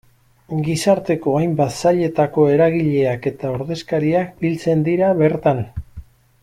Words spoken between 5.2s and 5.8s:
bertan.